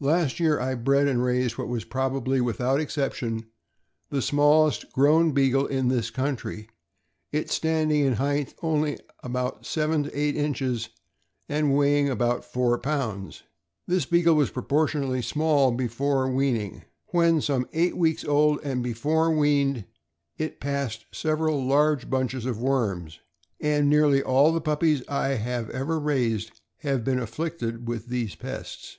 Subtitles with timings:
[0.00, 3.40] Last year I bred and raised what wa,s probably, without exception,
[4.08, 4.22] THE BEAGLE HOUND.
[4.22, 6.70] 281 the smallest grown Beagle in this country,
[7.30, 10.88] it standing in height only about seven to eight inches
[11.46, 13.42] and weighing about four pounds.
[13.86, 16.84] This Beagle was proportionately small before weaning.
[17.08, 19.84] When some eight weeks old, and before weaned,
[20.38, 23.20] it passed several large bunches of worms;
[23.60, 28.96] and nearly all the puppies I have ever raised have been afflicted with these pests.